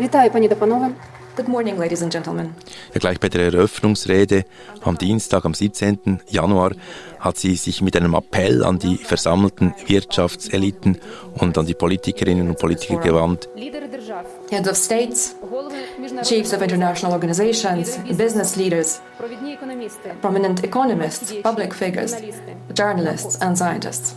Вітаю, 0.00 0.30
пані 0.30 0.48
та 0.48 0.54
панове. 0.54 0.90
Good 1.37 1.49
morning, 1.49 1.77
ladies 1.77 2.01
and 2.01 2.11
gentlemen. 2.11 2.55
Ja, 2.95 2.99
gleich 2.99 3.19
bei 3.19 3.29
der 3.29 3.53
Eröffnungsrede 3.53 4.43
am 4.81 4.97
Dienstag, 4.97 5.45
am 5.45 5.53
17. 5.53 6.21
Januar, 6.27 6.71
hat 7.19 7.37
sie 7.37 7.55
sich 7.55 7.83
mit 7.83 7.95
einem 7.95 8.15
Appell 8.15 8.63
an 8.63 8.79
die 8.79 8.97
versammelten 8.97 9.75
Wirtschaftseliten 9.85 10.97
und 11.35 11.55
an 11.59 11.67
die 11.67 11.75
Politikerinnen 11.75 12.49
und 12.49 12.57
Politiker 12.57 12.97
gewandt. 12.97 13.47
Heads 14.49 14.67
of 14.67 14.75
states, 14.75 15.35
chiefs 16.23 16.55
of 16.55 16.63
international 16.63 17.13
organizations, 17.13 17.99
business 18.17 18.55
leaders, 18.55 18.99
prominent 20.21 20.63
economists, 20.63 21.35
public 21.43 21.71
figures, 21.71 22.15
journalists 22.75 23.39
and 23.41 23.55
scientists. 23.55 24.15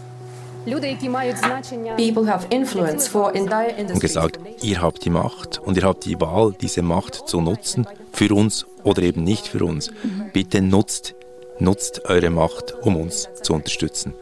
People 1.97 2.27
have 2.27 2.47
influence 2.51 3.09
for 3.09 3.35
entire 3.35 3.71
industries. 3.71 3.95
Und 3.95 4.01
gesagt, 4.01 4.41
ihr 4.63 4.81
habt 4.83 5.05
die 5.05 5.11
Macht 5.11 5.59
und 5.59 5.77
ihr 5.77 5.85
habt 5.85 6.05
die 6.05 6.21
Wahl, 6.21 6.55
diese 6.61 6.83
Macht 6.83 7.29
zu 7.29 7.41
nutzen, 7.41 7.87
für 8.13 8.35
uns 8.35 8.67
oder 8.85 9.03
eben 9.03 9.25
nicht 9.25 9.47
für 9.47 9.65
uns. 9.65 9.91
Bitte 10.33 10.61
nutzt, 10.63 11.15
nutzt 11.59 12.05
eure 12.07 12.31
Macht, 12.31 12.75
um 12.83 12.97
uns 12.97 13.29
zu 13.43 13.55
unterstützen. 13.55 14.15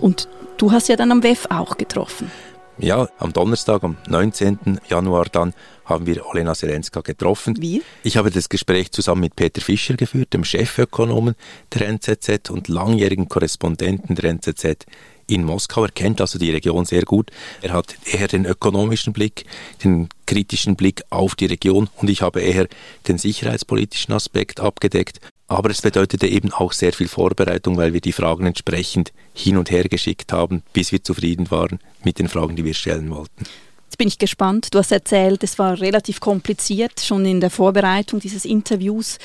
Und 0.00 0.28
du 0.56 0.72
hast 0.72 0.88
ja 0.88 0.96
dann 0.96 1.12
am 1.12 1.22
WEF 1.22 1.46
auch 1.50 1.76
getroffen. 1.76 2.30
Ja, 2.78 3.08
am 3.18 3.32
Donnerstag, 3.32 3.84
am 3.84 3.96
19. 4.08 4.80
Januar 4.88 5.26
dann, 5.30 5.52
haben 5.84 6.06
wir 6.06 6.26
Olena 6.26 6.54
Selenska 6.54 7.00
getroffen. 7.00 7.60
Wie? 7.60 7.82
Ich 8.02 8.16
habe 8.16 8.30
das 8.30 8.48
Gespräch 8.48 8.92
zusammen 8.92 9.20
mit 9.20 9.36
Peter 9.36 9.60
Fischer 9.60 9.94
geführt, 9.94 10.32
dem 10.32 10.44
Chefökonomen 10.44 11.34
der 11.74 11.88
NZZ 11.88 12.50
und 12.50 12.68
langjährigen 12.68 13.28
Korrespondenten 13.28 14.16
der 14.16 14.30
NZZ 14.30 14.86
in 15.32 15.44
Moskau. 15.44 15.84
Er 15.84 15.90
kennt 15.90 16.20
also 16.20 16.38
die 16.38 16.50
Region 16.50 16.84
sehr 16.84 17.02
gut. 17.02 17.30
Er 17.62 17.72
hat 17.72 17.94
eher 18.04 18.28
den 18.28 18.44
ökonomischen 18.44 19.12
Blick, 19.12 19.44
den 19.82 20.08
kritischen 20.26 20.76
Blick 20.76 21.02
auf 21.10 21.34
die 21.34 21.46
Region 21.46 21.88
und 21.96 22.10
ich 22.10 22.22
habe 22.22 22.40
eher 22.40 22.68
den 23.08 23.18
sicherheitspolitischen 23.18 24.14
Aspekt 24.14 24.60
abgedeckt. 24.60 25.20
Aber 25.48 25.70
es 25.70 25.82
bedeutete 25.82 26.26
eben 26.26 26.52
auch 26.52 26.72
sehr 26.72 26.92
viel 26.92 27.08
Vorbereitung, 27.08 27.76
weil 27.76 27.92
wir 27.92 28.00
die 28.00 28.12
Fragen 28.12 28.46
entsprechend 28.46 29.12
hin 29.34 29.56
und 29.56 29.70
her 29.70 29.84
geschickt 29.84 30.32
haben, 30.32 30.62
bis 30.72 30.92
wir 30.92 31.02
zufrieden 31.02 31.50
waren 31.50 31.78
mit 32.04 32.18
den 32.18 32.28
Fragen, 32.28 32.56
die 32.56 32.64
wir 32.64 32.74
stellen 32.74 33.10
wollten. 33.10 33.44
Jetzt 33.86 33.98
bin 33.98 34.08
ich 34.08 34.18
gespannt. 34.18 34.68
Du 34.72 34.78
hast 34.78 34.92
erzählt, 34.92 35.44
es 35.44 35.58
war 35.58 35.78
relativ 35.78 36.20
kompliziert 36.20 37.00
schon 37.00 37.26
in 37.26 37.40
der 37.40 37.50
Vorbereitung 37.50 38.20
dieses 38.20 38.46
Interviews. 38.46 39.18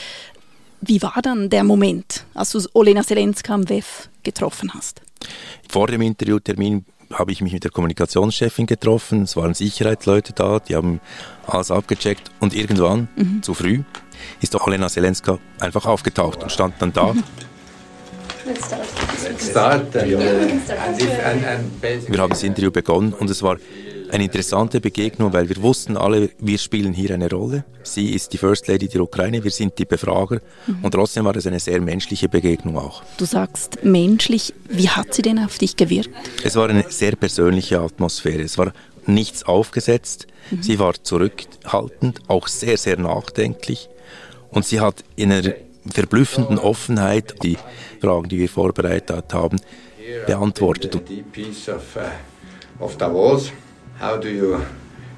Wie 0.82 1.02
war 1.02 1.20
dann 1.24 1.50
der 1.50 1.64
Moment, 1.64 2.26
als 2.34 2.52
du 2.52 2.62
Olena 2.74 3.04
Selenska 3.04 3.54
am 3.54 3.70
WEF 3.70 4.10
getroffen 4.24 4.74
hast? 4.74 5.02
Vor 5.70 5.88
dem 5.88 6.02
Interviewtermin 6.02 6.86
habe 7.14 7.32
ich 7.32 7.42
mich 7.42 7.54
mit 7.54 7.64
der 7.64 7.72
Kommunikationschefin 7.72 8.66
getroffen. 8.66 9.24
Es 9.24 9.36
waren 9.36 9.54
Sicherheitsleute 9.54 10.34
da, 10.34 10.60
die 10.60 10.76
haben 10.76 11.00
alles 11.46 11.72
abgecheckt. 11.72 12.32
Und 12.40 12.54
irgendwann, 12.54 13.08
mhm. 13.16 13.44
zu 13.44 13.54
früh, 13.54 13.84
ist 14.42 14.54
doch 14.54 14.68
Olena 14.68 14.90
Selenska 14.90 15.40
einfach 15.60 15.86
aufgetaucht 15.86 16.44
und 16.44 16.52
stand 16.52 16.76
dann 16.80 16.92
da. 16.94 17.14
Let's 18.46 18.66
start. 18.66 18.88
Let's 19.24 19.50
start. 19.50 19.94
Wir 19.94 20.20
haben 22.20 22.30
das 22.30 22.44
Interview 22.44 22.72
begonnen 22.72 23.14
und 23.14 23.30
es 23.30 23.44
war 23.44 23.58
eine 24.12 24.24
interessante 24.26 24.82
Begegnung, 24.82 25.34
weil 25.34 25.50
wir 25.50 25.62
wussten 25.62 25.98
alle, 25.98 26.30
wir 26.40 26.58
spielen 26.58 26.94
hier 26.94 27.12
eine 27.12 27.30
Rolle. 27.30 27.66
Sie 27.84 28.14
ist 28.14 28.34
die 28.34 28.38
First 28.38 28.68
Lady 28.68 28.88
der 28.88 29.02
Ukraine, 29.02 29.44
wir 29.44 29.52
sind 29.52 29.78
die 29.78 29.86
Befrager 29.86 30.42
mhm. 30.66 30.84
und 30.84 30.92
trotzdem 30.92 31.26
war 31.26 31.36
es 31.36 31.48
eine 31.48 31.60
sehr 31.60 31.82
menschliche 31.82 32.30
Begegnung 32.30 32.78
auch. 32.78 33.04
Du 33.18 33.26
sagst 33.26 33.84
menschlich, 33.84 34.54
wie 34.70 34.90
hat 34.90 35.14
sie 35.14 35.22
denn 35.22 35.40
auf 35.40 35.58
dich 35.58 35.76
gewirkt? 35.76 36.10
Es 36.44 36.56
war 36.56 36.70
eine 36.70 36.86
sehr 36.90 37.16
persönliche 37.16 37.80
Atmosphäre. 37.80 38.42
Es 38.42 38.58
war 38.58 38.74
nichts 39.06 39.44
aufgesetzt. 39.44 40.28
Mhm. 40.52 40.64
Sie 40.64 40.80
war 40.80 40.94
zurückhaltend, 41.02 42.22
auch 42.28 42.48
sehr, 42.48 42.78
sehr 42.78 42.98
nachdenklich 42.98 43.90
und 44.50 44.66
sie 44.66 44.80
hat 44.80 45.04
in 45.16 45.32
einer 45.32 45.54
verblüffenden 45.90 46.60
Offenheit 46.60 47.36
die 47.44 47.58
Fragen, 48.02 48.28
die 48.30 48.40
wir 48.40 48.50
vorbereitet 48.50 49.34
haben, 49.34 49.60
beantwortet. 50.26 51.02
Of 53.97 54.01
Davos. 54.01 54.01
How 54.01 54.17
do 54.23 54.29
you 54.29 54.61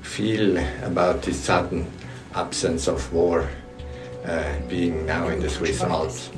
feel 0.02 0.58
about 0.82 1.22
this 1.22 1.44
sudden 1.44 1.86
absence 2.34 2.88
of 2.88 3.12
war 3.12 3.40
uh, 4.26 4.42
being 4.68 5.06
now 5.06 5.28
in 5.28 5.40
the 5.40 5.50
Swiss 5.50 5.82
Alps? 5.82 6.30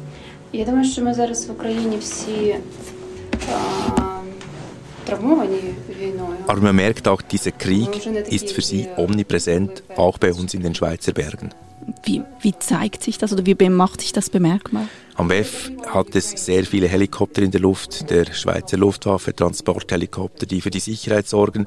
Я 0.53 0.65
думаю, 0.65 0.85
що 0.85 1.03
ми 1.03 1.15
зараз 1.15 1.47
в 1.47 1.50
Україні 1.50 1.99
всі 1.99 2.57
травмовані 5.05 5.61
війною. 6.00 6.37
Aber 6.47 6.61
man 6.61 6.76
merkt 6.76 7.09
auch, 7.09 7.23
dieser 7.23 7.53
Krieg 7.53 8.07
ist 8.31 8.50
für 8.50 8.62
sie 8.62 8.88
omnipräsent, 8.97 9.83
auch 9.97 10.19
bei 10.19 10.33
uns 10.33 10.55
in 10.55 10.62
den 10.62 10.75
Schweizer 10.75 11.12
Bergen. 11.12 11.50
Wie, 12.05 12.23
wie 12.41 12.55
zeigt 12.59 13.03
sich 13.03 13.19
das 13.19 13.33
oder 13.33 13.47
wie 13.47 13.69
macht 13.69 14.00
sich 14.00 14.12
das 14.12 14.29
bemerkbar? 14.31 14.88
Am 15.15 15.29
WEF 15.31 15.71
hat 15.87 16.15
es 16.15 16.31
sehr 16.31 16.65
viele 16.65 16.88
Helikopter 16.88 17.43
in 17.43 17.50
der 17.50 17.61
Luft, 17.61 18.11
der 18.11 18.33
Schweizer 18.33 18.76
Luftwaffe, 18.76 19.35
Transporthelikopter, 19.35 20.47
die 20.47 20.61
für 20.61 20.71
die 20.71 20.81
Sicherheit 20.81 21.29
sorgen. 21.29 21.67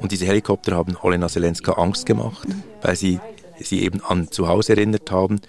und 0.00 0.12
diese 0.12 0.26
Helikopter 0.26 0.76
haben 0.76 0.96
Olena 1.02 1.28
Zelenska 1.28 1.72
Angst 1.72 2.06
gemacht, 2.06 2.48
weil 2.82 2.96
sie 2.96 3.20
sie 3.60 3.82
eben 3.82 4.02
an 4.02 4.30
zu 4.30 4.48
Hause 4.48 4.72
erinnert 4.72 5.10
haben. 5.10 5.40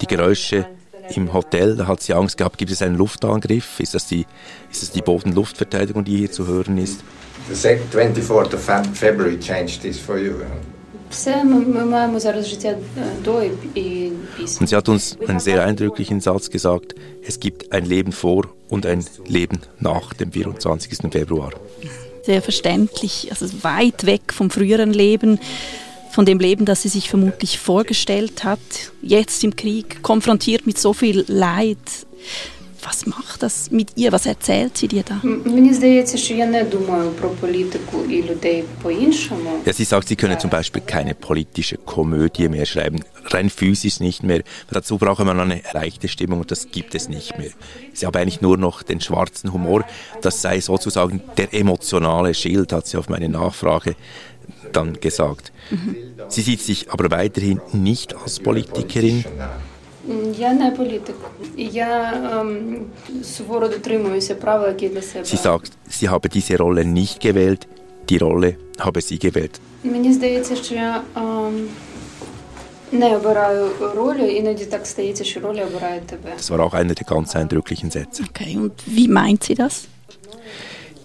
Die 0.00 0.06
Geräusche 0.06 0.66
im 1.14 1.32
Hotel, 1.32 1.76
da 1.76 1.86
hat 1.86 2.02
sie 2.02 2.14
Angst 2.14 2.36
gehabt, 2.36 2.58
gibt 2.58 2.70
es 2.70 2.82
einen 2.82 2.96
Luftangriff? 2.96 3.80
Ist 3.80 3.94
das 3.94 4.06
die, 4.06 4.26
ist 4.70 4.82
das 4.82 4.90
die 4.90 5.02
Bodenluftverteidigung, 5.02 6.04
die 6.04 6.18
hier 6.18 6.30
zu 6.30 6.46
hören 6.46 6.78
ist? 6.78 7.02
The 7.50 7.54
24th 7.54 8.54
of 8.54 8.96
February 8.96 9.38
changed 9.38 9.82
this 9.82 9.98
for 9.98 10.18
you. 10.18 10.34
Und 14.60 14.68
sie 14.68 14.76
hat 14.76 14.88
uns 14.90 15.18
einen 15.26 15.40
sehr 15.40 15.64
eindrücklichen 15.64 16.20
Satz 16.20 16.50
gesagt, 16.50 16.94
es 17.26 17.40
gibt 17.40 17.72
ein 17.72 17.86
Leben 17.86 18.12
vor 18.12 18.44
und 18.68 18.84
ein 18.84 19.02
Leben 19.26 19.60
nach 19.80 20.12
dem 20.12 20.32
24. 20.32 21.10
Februar 21.10 21.52
sehr 22.28 22.42
verständlich, 22.42 23.28
also 23.30 23.46
weit 23.62 24.04
weg 24.04 24.34
vom 24.34 24.50
früheren 24.50 24.92
Leben, 24.92 25.40
von 26.10 26.26
dem 26.26 26.38
Leben, 26.38 26.66
das 26.66 26.82
sie 26.82 26.90
sich 26.90 27.08
vermutlich 27.08 27.58
vorgestellt 27.58 28.44
hat, 28.44 28.58
jetzt 29.00 29.42
im 29.44 29.56
Krieg, 29.56 30.02
konfrontiert 30.02 30.66
mit 30.66 30.76
so 30.78 30.92
viel 30.92 31.24
Leid. 31.26 31.78
Was 32.82 33.06
macht 33.06 33.42
das 33.42 33.70
mit 33.70 33.96
ihr? 33.96 34.12
Was 34.12 34.26
erzählt 34.26 34.76
sie 34.76 34.88
dir 34.88 35.02
da? 35.02 35.20
Ja, 39.64 39.72
sie 39.72 39.84
sagt, 39.84 40.08
sie 40.08 40.16
könne 40.16 40.38
zum 40.38 40.50
Beispiel 40.50 40.82
keine 40.82 41.14
politische 41.14 41.76
Komödie 41.76 42.48
mehr 42.48 42.66
schreiben, 42.66 43.04
rein 43.26 43.50
physisch 43.50 44.00
nicht 44.00 44.22
mehr. 44.22 44.42
Dazu 44.70 44.98
brauche 44.98 45.24
man 45.24 45.40
eine 45.40 45.64
erreichte 45.64 46.08
Stimmung 46.08 46.40
und 46.40 46.50
das 46.50 46.70
gibt 46.70 46.94
es 46.94 47.08
nicht 47.08 47.38
mehr. 47.38 47.50
Sie 47.92 48.06
habe 48.06 48.18
eigentlich 48.20 48.40
nur 48.40 48.56
noch 48.56 48.82
den 48.82 49.00
schwarzen 49.00 49.52
Humor. 49.52 49.84
Das 50.22 50.42
sei 50.42 50.60
sozusagen 50.60 51.22
der 51.36 51.52
emotionale 51.54 52.34
Schild, 52.34 52.72
hat 52.72 52.86
sie 52.86 52.96
auf 52.96 53.08
meine 53.08 53.28
Nachfrage 53.28 53.96
dann 54.72 55.00
gesagt. 55.00 55.52
Mhm. 55.70 55.96
Sie 56.28 56.42
sieht 56.42 56.60
sich 56.60 56.90
aber 56.90 57.10
weiterhin 57.10 57.60
nicht 57.72 58.14
als 58.14 58.40
Politikerin. 58.40 59.24
Я 60.37 60.53
не 60.53 60.71
політик. 60.71 61.15
Я 61.57 62.13
ähm, 62.35 62.85
суворо 63.23 63.67
дотримуюся 63.67 64.35
правил, 64.35 64.67
які 64.67 64.89
для 64.89 65.01
себе. 65.01 65.25
Sie 65.25 65.37
sagt, 65.37 65.71
sie 65.89 66.09
habe 66.09 66.29
diese 66.29 66.57
Rolle 66.57 66.83
nicht 66.85 67.25
gewählt, 67.25 67.67
die 68.09 68.17
Rolle 68.17 68.55
habe 68.77 69.01
sie 69.01 69.17
gewählt. 69.17 69.59
Мені 69.83 70.13
здається, 70.13 70.55
що 70.55 70.75
я 70.75 71.01
ähm, 71.15 71.65
не 72.91 73.15
обираю 73.17 73.69
ролі, 73.95 74.35
іноді 74.35 74.65
так 74.65 74.87
стається, 74.87 75.23
що 75.23 75.39
ролі 75.39 75.61
обирає 75.63 76.01
тебе. 76.01 76.33
Das 76.37 76.51
war 76.51 76.59
auch 76.59 76.73
einer 76.73 76.95
der 76.95 77.05
ganz 77.05 77.35
eindrücklichen 77.35 77.91
Sätze. 77.91 78.23
Okay, 78.23 78.57
und 78.57 78.71
wie 78.87 79.07
meint 79.07 79.43
sie 79.43 79.55
das? 79.55 79.87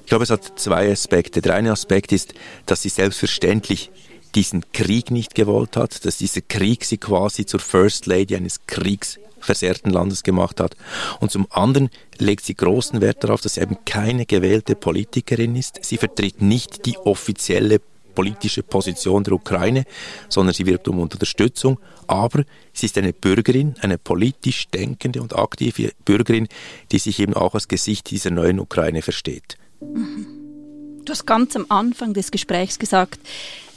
Ich 0.05 0.11
glaube, 0.11 0.25
es 0.25 0.31
hat 0.31 0.53
zwei 0.57 0.91
Aspekte. 0.91 1.43
Der 1.43 1.55
eine 1.55 1.71
Aspekt 1.71 2.13
ist, 2.13 2.35
dass 2.67 2.83
sie 2.83 2.89
selbstverständlich 2.89 3.91
diesen 4.36 4.72
Krieg 4.72 5.12
nicht 5.12 5.36
gewollt 5.36 5.78
hat, 5.78 6.06
dass 6.06 6.18
dieser 6.18 6.42
Krieg 6.42 6.86
sie 6.86 6.98
quasi 6.98 7.46
zur 7.46 7.60
First 7.60 8.06
Lady 8.06 8.36
eines 8.36 8.66
kriegsversehrten 8.68 9.92
Landes 9.92 10.24
gemacht 10.24 10.60
hat. 10.60 10.76
Und 11.20 11.32
zum 11.32 11.48
anderen 11.52 11.90
legt 12.18 12.46
sie 12.46 12.56
großen 12.56 13.02
Wert 13.02 13.24
darauf, 13.24 13.42
dass 13.42 13.56
sie 13.56 13.62
eben 13.62 13.78
keine 13.86 14.26
gewählte 14.26 14.76
Politikerin 14.76 15.56
ist. 15.56 15.80
Sie 15.84 15.98
vertritt 15.98 16.42
nicht 16.42 16.86
die 16.86 16.98
offizielle 16.98 17.80
politische 18.14 18.64
Position 18.64 19.24
der 19.24 19.34
Ukraine, 19.34 19.86
sondern 20.30 20.54
sie 20.54 20.66
wirbt 20.66 20.88
um 20.88 21.00
Unterstützung. 21.00 21.80
Aber 22.08 22.44
sie 22.72 22.86
ist 22.86 22.98
eine 22.98 23.14
Bürgerin, 23.14 23.76
eine 23.82 23.98
politisch 23.98 24.68
denkende 24.68 25.22
und 25.22 25.36
aktive 25.36 25.92
Bürgerin, 26.06 26.48
die 26.92 27.00
sich 27.00 27.20
eben 27.20 27.34
auch 27.34 27.56
als 27.56 27.68
Gesicht 27.68 28.10
dieser 28.12 28.30
neuen 28.30 28.60
Ukraine 28.60 29.02
versteht. 29.02 29.58
Du 29.82 31.12
hast 31.12 31.26
ganz 31.26 31.56
am 31.56 31.66
Anfang 31.70 32.14
des 32.14 32.32
Gesprächs 32.32 32.80
gesagt, 32.80 33.20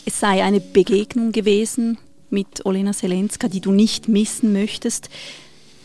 es 0.06 0.20
sei 0.20 0.42
eine 0.42 0.60
Begegnung 0.60 1.32
gewesen 1.32 1.98
mit 2.30 2.64
Olena 2.64 2.92
Selenska, 2.92 3.48
die 3.48 3.60
du 3.60 3.72
nicht 3.72 4.08
missen 4.08 4.52
möchtest. 4.52 5.10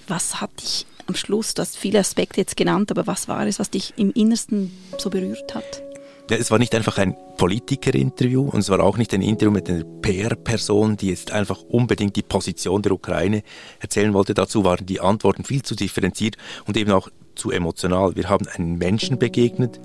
Was 0.08 0.40
hat 0.40 0.52
dich 0.62 0.86
am 1.08 1.16
Schluss, 1.16 1.56
du 1.56 1.64
hast 1.64 1.76
viele 1.76 2.00
Aspekte 2.00 2.40
jetzt 2.40 2.56
genannt, 2.56 2.92
aber 2.92 3.08
was 3.08 3.28
war 3.28 3.46
es, 3.48 3.58
was 3.60 3.72
dich 3.72 3.94
im 3.98 4.12
Innersten 4.12 4.72
so 4.98 5.10
berührt 5.10 5.56
hat? 5.56 5.84
Ja, 6.30 6.38
es 6.38 6.52
war 6.52 6.60
nicht 6.60 6.76
einfach 6.76 7.00
ein 7.00 7.16
Politikerinterview 7.38 8.48
und 8.48 8.60
es 8.60 8.70
war 8.70 8.80
auch 8.82 8.98
nicht 8.98 9.12
ein 9.14 9.24
Interview 9.24 9.52
mit 9.52 9.68
einer 9.70 9.84
PR-Person, 9.84 10.98
die 10.98 11.08
jetzt 11.08 11.32
einfach 11.32 11.64
unbedingt 11.64 12.16
die 12.16 12.22
Position 12.22 12.84
der 12.84 12.92
Ukraine 12.92 13.42
erzählen 13.80 14.14
wollte. 14.14 14.36
Dazu 14.36 14.64
waren 14.64 14.86
die 14.86 15.02
Antworten 15.02 15.44
viel 15.44 15.64
zu 15.64 15.76
differenziert 15.76 16.38
und 16.68 16.78
eben 16.78 16.92
auch 16.92 17.10
zu 17.34 17.50
emotional. 17.50 18.16
Wir 18.16 18.30
haben 18.30 18.48
einen 18.48 18.78
Menschen 18.78 19.18
begegnet, 19.18 19.80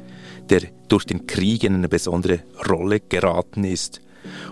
der 0.51 0.61
durch 0.89 1.05
den 1.05 1.27
Krieg 1.27 1.65
in 1.65 1.75
eine 1.75 1.89
besondere 1.89 2.41
Rolle 2.69 3.01
geraten 3.01 3.65
ist 3.65 4.03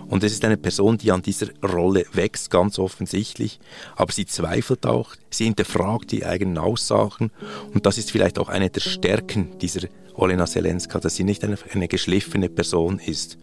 und 0.07 0.23
es 0.23 0.33
ist 0.33 0.45
eine 0.45 0.57
Person, 0.57 0.97
die 0.97 1.11
an 1.11 1.21
dieser 1.21 1.47
Rolle 1.63 2.05
wächst, 2.13 2.49
ganz 2.49 2.79
offensichtlich, 2.79 3.59
aber 3.95 4.11
sie 4.11 4.25
zweifelt 4.25 4.85
auch, 4.85 5.15
sie 5.29 5.45
hinterfragt 5.45 6.11
die 6.11 6.25
eigenen 6.25 6.57
Aussagen 6.57 7.31
und 7.73 7.85
das 7.85 7.97
ist 7.97 8.11
vielleicht 8.11 8.39
auch 8.39 8.49
eine 8.49 8.69
der 8.69 8.81
Stärken 8.81 9.57
dieser 9.59 9.87
Olena 10.15 10.47
Selenska, 10.47 10.99
dass 10.99 11.15
sie 11.15 11.23
nicht 11.23 11.43
eine, 11.43 11.57
eine 11.73 11.87
geschliffene 11.87 12.49
Person 12.49 12.99
ist. 12.99 13.37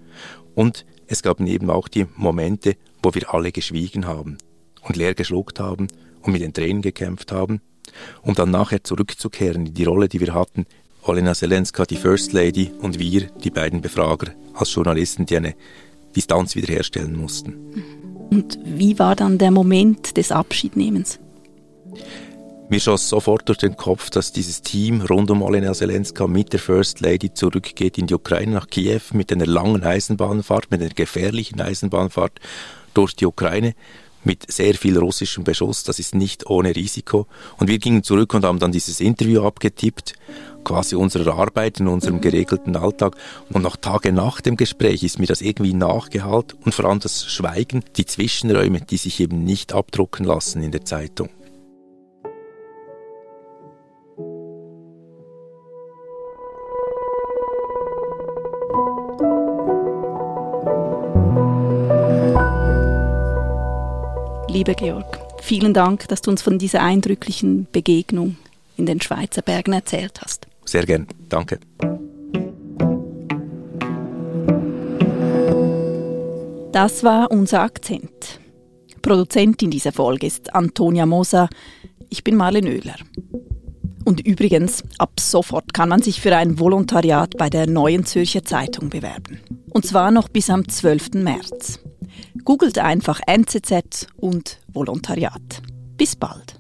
Und 0.55 0.87
es 1.07 1.23
gab 1.23 1.41
eben 1.41 1.71
auch 1.71 1.89
die 1.89 2.07
Momente, 2.17 2.77
wo 3.03 3.15
wir 3.15 3.35
alle 3.35 3.53
geschwiegen 3.53 4.07
haben 4.07 4.39
und 4.83 4.97
leer 4.97 5.15
geschluckt 5.15 5.61
haben 5.61 5.89
und 6.23 6.33
mit 6.33 6.43
den 6.43 6.55
Tränen 6.55 6.83
gekämpft 6.83 7.33
haben, 7.33 7.61
um 8.23 8.35
dann 8.35 8.51
nachher 8.51 8.85
zurückzukehren 8.85 9.67
in 9.67 9.75
die 9.75 9.85
Rolle, 9.85 10.09
die 10.09 10.21
wir 10.21 10.35
hatten. 10.35 10.67
Olena 11.03 11.35
Selenska, 11.35 11.85
die 11.85 11.97
First 11.97 12.33
Lady, 12.33 12.71
und 12.81 12.99
wir, 12.99 13.23
die 13.43 13.51
beiden 13.51 13.81
Befrager, 13.81 14.33
als 14.55 14.73
Journalisten, 14.73 15.27
die 15.27 15.37
eine 15.37 15.55
Distanz 16.15 16.55
wiederherstellen 16.55 17.17
mussten. 17.17 17.57
Und 18.31 18.59
wie 18.65 18.99
war 18.99 19.17
dann 19.17 19.39
der 19.39 19.51
Moment 19.51 20.17
des 20.17 20.33
Abschiednehmens? 20.33 21.19
Mir 22.69 22.81
schoss 22.81 23.07
sofort 23.07 23.49
durch 23.49 23.59
den 23.59 23.77
Kopf, 23.77 24.09
dass 24.09 24.33
dieses 24.33 24.63
Team 24.63 25.03
rund 25.03 25.31
um 25.31 25.43
Olena 25.43 25.75
Zelenska 25.75 26.27
mit 26.27 26.55
der 26.55 26.61
First 26.61 27.01
Lady 27.01 27.35
zurückgeht 27.35 27.99
in 27.99 28.07
die 28.07 28.15
Ukraine 28.15 28.53
nach 28.53 28.69
Kiew 28.69 29.03
mit 29.13 29.31
einer 29.31 29.45
langen 29.45 29.85
Eisenbahnfahrt, 29.85 30.71
mit 30.71 30.81
einer 30.81 30.95
gefährlichen 30.95 31.61
Eisenbahnfahrt 31.61 32.41
durch 32.95 33.15
die 33.15 33.27
Ukraine 33.27 33.75
mit 34.25 34.51
sehr 34.51 34.75
viel 34.75 34.99
russischem 34.99 35.45
Beschuss. 35.45 35.85
Das 35.85 35.99
ist 35.99 36.15
nicht 36.15 36.47
ohne 36.47 36.75
Risiko. 36.75 37.27
Und 37.59 37.69
wir 37.69 37.79
gingen 37.79 38.03
zurück 38.03 38.35
und 38.35 38.45
haben 38.45 38.59
dann 38.59 38.73
dieses 38.73 39.01
Interview 39.01 39.43
abgetippt 39.45 40.15
quasi 40.65 40.95
unserer 40.95 41.35
Arbeit, 41.35 41.81
in 41.81 41.89
unserem 41.89 42.21
geregelten 42.21 42.77
Alltag. 42.77 43.17
Und 43.51 43.63
noch 43.63 43.77
Tage 43.77 44.13
nach 44.13 44.41
dem 44.41 44.57
Gespräch 44.57 45.03
ist 45.03 45.19
mir 45.19 45.27
das 45.27 45.41
irgendwie 45.41 45.75
nachgehalt 45.75 46.55
und 46.65 46.75
vor 46.75 46.87
allem 46.87 47.01
das 47.01 47.25
Schweigen, 47.25 47.85
die 47.97 48.07
Zwischenräume, 48.07 48.81
die 48.81 48.97
sich 48.97 49.21
eben 49.21 49.45
nicht 49.45 49.73
abdrucken 49.73 50.25
lassen 50.25 50.63
in 50.63 50.71
der 50.71 50.85
Zeitung. 50.85 51.29
Lieber 64.65 64.75
Georg, 64.75 65.19
vielen 65.43 65.75
Dank, 65.75 66.07
dass 66.07 66.23
du 66.23 66.31
uns 66.31 66.41
von 66.41 66.57
dieser 66.57 66.83
eindrücklichen 66.83 67.67
Begegnung 67.73 68.37
in 68.77 68.87
den 68.87 69.01
Schweizer 69.01 69.43
Bergen 69.43 69.73
erzählt 69.73 70.21
hast. 70.25 70.47
Sehr 70.65 70.87
gern. 70.87 71.09
Danke. 71.29 71.59
Das 76.71 77.03
war 77.03 77.33
unser 77.33 77.63
Akzent. 77.63 78.39
Produzentin 79.03 79.73
dieser 79.73 79.91
Folge 79.91 80.29
ist 80.29 80.55
Antonia 80.55 81.07
Moser. 81.07 81.49
Ich 82.09 82.23
bin 82.23 82.37
Marlen 82.37 82.69
Oehler. 82.69 82.99
Und 84.05 84.25
übrigens, 84.25 84.85
ab 84.99 85.19
sofort 85.19 85.75
kann 85.75 85.89
man 85.89 86.03
sich 86.03 86.21
für 86.21 86.37
ein 86.37 86.61
Volontariat 86.61 87.37
bei 87.37 87.51
der 87.51 87.69
Neuen 87.69 88.07
Zürcher 88.07 88.45
Zeitung 88.45 88.91
bewerben. 88.91 89.41
Und 89.71 89.85
zwar 89.85 90.13
noch 90.13 90.29
bis 90.29 90.51
am 90.51 90.69
12. 90.69 91.15
März. 91.15 91.81
Googelt 92.45 92.79
einfach 92.79 93.21
NZZ 93.27 94.09
und 94.17 94.59
Volontariat. 94.67 95.63
Bis 95.97 96.17
bald. 96.17 96.57